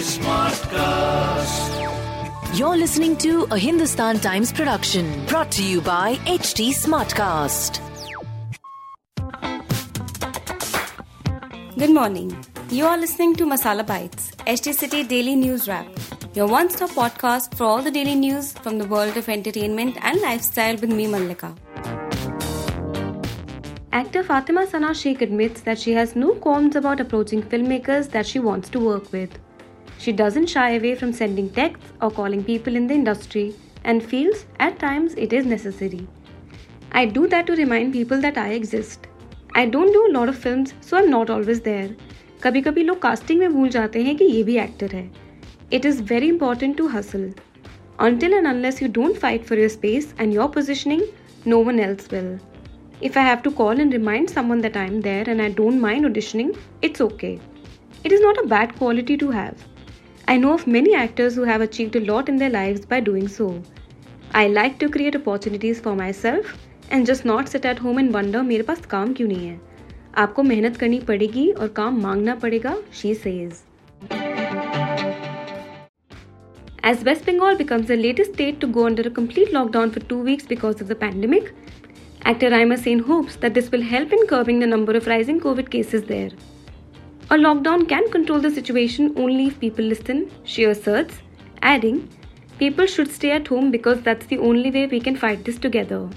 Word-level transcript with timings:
Smartcast. 0.00 1.76
You're 2.58 2.76
listening 2.76 3.16
to 3.18 3.46
a 3.50 3.58
Hindustan 3.58 4.20
Times 4.20 4.52
production 4.52 5.26
brought 5.26 5.50
to 5.52 5.62
you 5.64 5.80
by 5.80 6.14
HT 6.26 6.68
Smartcast. 6.74 7.80
Good 11.76 11.90
morning. 11.90 12.36
You 12.70 12.86
are 12.86 12.96
listening 12.96 13.34
to 13.36 13.44
Masala 13.44 13.84
Bites, 13.86 14.30
HT 14.46 14.74
City 14.74 15.02
Daily 15.02 15.34
News 15.34 15.66
Wrap, 15.66 15.86
your 16.34 16.46
one 16.46 16.70
stop 16.70 16.90
podcast 16.90 17.56
for 17.56 17.64
all 17.64 17.82
the 17.82 17.90
daily 17.90 18.14
news 18.14 18.52
from 18.52 18.78
the 18.78 18.86
world 18.86 19.16
of 19.16 19.28
entertainment 19.28 19.96
and 20.02 20.20
lifestyle 20.20 20.76
with 20.76 20.92
me, 20.92 21.06
Mallika. 21.06 21.56
Actor 23.92 24.22
Fatima 24.22 24.66
Sana 24.66 24.94
Sheikh 24.94 25.22
admits 25.22 25.62
that 25.62 25.78
she 25.78 25.92
has 25.92 26.14
no 26.14 26.34
qualms 26.34 26.76
about 26.76 27.00
approaching 27.00 27.42
filmmakers 27.42 28.10
that 28.10 28.26
she 28.26 28.38
wants 28.38 28.68
to 28.68 28.78
work 28.78 29.10
with. 29.12 29.38
She 29.97 30.11
doesn't 30.11 30.47
shy 30.47 30.71
away 30.71 30.95
from 30.95 31.13
sending 31.13 31.49
texts 31.49 31.93
or 32.01 32.11
calling 32.11 32.43
people 32.43 32.75
in 32.75 32.87
the 32.87 32.93
industry 32.93 33.55
and 33.83 34.03
feels 34.03 34.45
at 34.59 34.79
times 34.79 35.13
it 35.15 35.33
is 35.33 35.45
necessary. 35.45 36.07
I 36.91 37.05
do 37.05 37.27
that 37.27 37.47
to 37.47 37.55
remind 37.55 37.93
people 37.93 38.19
that 38.21 38.37
I 38.37 38.49
exist. 38.49 39.07
I 39.55 39.65
don't 39.65 39.93
do 39.93 40.07
a 40.07 40.13
lot 40.17 40.29
of 40.29 40.37
films, 40.37 40.73
so 40.81 40.97
I'm 40.97 41.09
not 41.09 41.29
always 41.29 41.61
there. 41.61 41.89
कभी 42.43 42.61
कभी 42.61 42.83
लोग 42.83 43.01
casting 43.01 43.39
में 43.39 43.53
भूल 43.53 43.69
जाते 43.69 44.03
हैं 44.03 44.15
कि 44.17 44.25
ये 44.25 44.43
भी 44.43 44.57
एक्टर 44.59 44.95
है 44.95 45.09
it 45.73 45.85
is 45.85 46.01
very 46.13 46.27
important 46.27 46.77
to 46.77 46.87
hustle 46.97 47.31
until 47.99 48.33
and 48.33 48.47
unless 48.47 48.81
you 48.81 48.87
don't 48.87 49.17
fight 49.17 49.45
for 49.45 49.55
your 49.55 49.69
space 49.69 50.13
and 50.17 50.33
your 50.33 50.49
positioning, 50.49 51.03
no 51.45 51.59
one 51.59 51.79
else 51.79 52.09
will. 52.11 52.39
If 53.01 53.17
I 53.17 53.21
have 53.21 53.43
to 53.43 53.51
call 53.51 53.79
and 53.79 53.93
remind 53.93 54.29
someone 54.29 54.61
that 54.61 54.75
I'm 54.75 55.01
there 55.01 55.23
and 55.27 55.41
I 55.41 55.49
don't 55.49 55.79
mind 55.79 56.05
auditioning, 56.05 56.57
it's 56.81 57.01
okay. 57.01 57.39
It 58.03 58.11
is 58.11 58.21
not 58.21 58.37
a 58.43 58.47
bad 58.47 58.75
quality 58.75 59.17
to 59.17 59.29
have. 59.31 59.63
I 60.27 60.37
know 60.37 60.53
of 60.53 60.65
many 60.65 60.95
actors 60.95 61.35
who 61.35 61.43
have 61.43 61.61
achieved 61.61 61.95
a 61.95 61.99
lot 61.99 62.29
in 62.29 62.37
their 62.37 62.49
lives 62.49 62.85
by 62.85 62.99
doing 62.99 63.27
so. 63.27 63.61
I 64.33 64.47
like 64.47 64.79
to 64.79 64.89
create 64.89 65.15
opportunities 65.15 65.79
for 65.79 65.95
myself 65.95 66.57
and 66.89 67.05
just 67.05 67.25
not 67.25 67.49
sit 67.49 67.65
at 67.65 67.79
home 67.79 67.97
and 67.97 68.13
wonder 68.13 68.43
मेरे 68.43 68.63
पास 68.63 68.85
काम 68.93 69.13
क्यों 69.13 69.27
नहीं 69.27 69.47
है 69.47 69.59
आपको 70.23 70.43
मेहनत 70.43 70.77
करनी 70.77 70.99
पड़ेगी 71.09 71.51
और 71.51 71.67
काम 71.79 72.01
मांगना 72.03 72.35
पड़ेगा 72.45 72.75
she 73.01 73.13
says. 73.25 73.61
As 76.91 77.03
West 77.09 77.25
Bengal 77.25 77.55
becomes 77.59 77.87
the 77.87 77.95
latest 77.97 78.33
state 78.33 78.59
to 78.61 78.67
go 78.67 78.85
under 78.85 79.03
a 79.09 79.13
complete 79.19 79.53
lockdown 79.57 79.93
for 79.97 80.01
two 80.09 80.17
weeks 80.29 80.45
because 80.45 80.81
of 80.81 80.89
the 80.89 80.95
pandemic, 81.03 81.53
Actor 82.31 82.49
Raima 82.49 82.77
Sen 82.77 82.99
hopes 82.99 83.37
that 83.37 83.53
this 83.53 83.71
will 83.71 83.85
help 83.93 84.11
in 84.11 84.27
curbing 84.27 84.59
the 84.59 84.67
number 84.67 84.97
of 85.01 85.07
rising 85.07 85.39
COVID 85.39 85.69
cases 85.69 86.03
there. 86.03 86.31
A 87.30 87.36
lockdown 87.36 87.88
can 87.88 88.10
control 88.10 88.40
the 88.40 88.50
situation 88.50 89.12
only 89.16 89.48
if 89.48 89.60
people 89.60 89.84
listen, 89.84 90.30
she 90.44 90.64
asserts, 90.64 91.18
adding, 91.62 92.08
People 92.58 92.86
should 92.86 93.12
stay 93.12 93.30
at 93.30 93.46
home 93.46 93.70
because 93.70 94.00
that's 94.02 94.26
the 94.26 94.38
only 94.38 94.72
way 94.72 94.86
we 94.86 94.98
can 94.98 95.14
fight 95.14 95.44
this 95.44 95.58
together. 95.58 96.08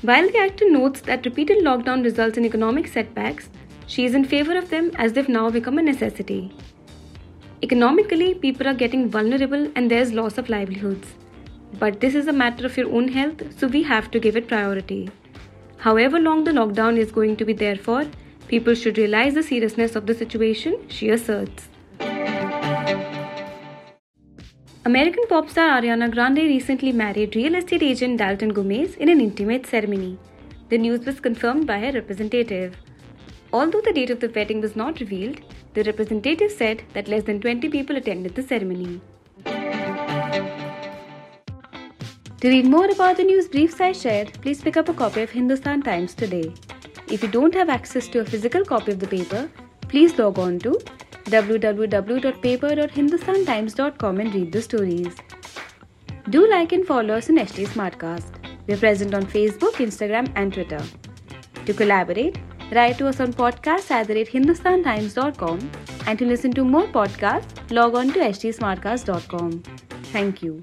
While 0.00 0.26
the 0.26 0.38
actor 0.38 0.70
notes 0.70 1.02
that 1.02 1.26
repeated 1.26 1.62
lockdown 1.62 2.02
results 2.02 2.38
in 2.38 2.46
economic 2.46 2.86
setbacks, 2.86 3.50
she 3.86 4.06
is 4.06 4.14
in 4.14 4.24
favor 4.24 4.56
of 4.56 4.70
them 4.70 4.90
as 4.96 5.12
they've 5.12 5.28
now 5.28 5.50
become 5.50 5.76
a 5.76 5.82
necessity. 5.82 6.50
Economically, 7.62 8.34
people 8.34 8.66
are 8.66 8.74
getting 8.74 9.10
vulnerable 9.10 9.70
and 9.76 9.90
there's 9.90 10.14
loss 10.14 10.38
of 10.38 10.48
livelihoods. 10.48 11.08
But 11.78 12.00
this 12.00 12.14
is 12.14 12.26
a 12.26 12.32
matter 12.32 12.64
of 12.64 12.76
your 12.78 12.90
own 12.90 13.08
health, 13.08 13.42
so 13.58 13.66
we 13.66 13.82
have 13.82 14.10
to 14.12 14.18
give 14.18 14.36
it 14.36 14.48
priority. 14.48 15.10
However 15.76 16.18
long 16.18 16.44
the 16.44 16.52
lockdown 16.52 16.96
is 16.96 17.12
going 17.12 17.36
to 17.36 17.44
be 17.44 17.52
there 17.52 17.76
for, 17.76 18.06
people 18.48 18.74
should 18.74 18.98
realize 18.98 19.34
the 19.34 19.42
seriousness 19.42 19.94
of 19.94 20.06
the 20.06 20.14
situation, 20.14 20.88
she 20.88 21.10
asserts. 21.10 21.68
American 24.86 25.26
pop 25.28 25.50
star 25.50 25.80
Ariana 25.80 26.10
Grande 26.10 26.44
recently 26.52 26.92
married 26.92 27.36
real 27.36 27.54
estate 27.56 27.82
agent 27.82 28.16
Dalton 28.16 28.48
Gomez 28.48 28.94
in 28.96 29.10
an 29.10 29.20
intimate 29.20 29.66
ceremony. 29.66 30.18
The 30.70 30.78
news 30.78 31.04
was 31.04 31.20
confirmed 31.20 31.66
by 31.66 31.78
her 31.80 31.92
representative. 31.92 32.76
Although 33.52 33.82
the 33.82 33.92
date 33.92 34.10
of 34.10 34.20
the 34.20 34.30
wedding 34.30 34.62
was 34.62 34.76
not 34.76 35.00
revealed, 35.00 35.40
the 35.74 35.82
representative 35.82 36.50
said 36.50 36.82
that 36.94 37.08
less 37.08 37.24
than 37.24 37.40
20 37.40 37.68
people 37.68 37.96
attended 37.96 38.34
the 38.34 38.42
ceremony. 38.42 39.00
To 42.40 42.48
read 42.48 42.66
more 42.66 42.90
about 42.90 43.16
the 43.18 43.24
news 43.24 43.48
briefs 43.48 43.80
I 43.80 43.92
shared, 43.92 44.32
please 44.40 44.62
pick 44.62 44.76
up 44.78 44.88
a 44.88 44.94
copy 44.94 45.22
of 45.22 45.30
Hindustan 45.30 45.82
Times 45.82 46.14
today. 46.14 46.54
If 47.10 47.22
you 47.22 47.28
don't 47.28 47.54
have 47.54 47.70
access 47.70 48.08
to 48.08 48.20
a 48.20 48.24
physical 48.24 48.64
copy 48.64 48.92
of 48.92 48.98
the 48.98 49.06
paper, 49.06 49.50
please 49.88 50.18
log 50.18 50.38
on 50.38 50.58
to 50.60 50.78
www.paper.hindustantimes.com 51.24 54.20
and 54.20 54.34
read 54.34 54.52
the 54.52 54.62
stories. 54.62 55.14
Do 56.30 56.48
like 56.50 56.72
and 56.72 56.86
follow 56.86 57.14
us 57.14 57.30
on 57.30 57.36
HT 57.36 57.68
Smartcast. 57.68 58.32
We're 58.66 58.76
present 58.76 59.14
on 59.14 59.24
Facebook, 59.24 59.72
Instagram, 59.86 60.30
and 60.36 60.52
Twitter. 60.52 60.82
To 61.64 61.72
collaborate, 61.72 62.36
write 62.72 62.98
to 62.98 63.08
us 63.08 63.20
on 63.20 63.32
podcast 63.32 63.90
at 63.90 64.08
hindustantimes.com 64.08 65.70
and 66.06 66.18
to 66.18 66.26
listen 66.26 66.52
to 66.52 66.64
more 66.64 66.86
podcasts, 66.88 67.70
log 67.70 67.94
on 67.94 68.12
to 68.12 68.20
htsmartcast.com. 68.20 69.62
Thank 70.12 70.42
you. 70.42 70.62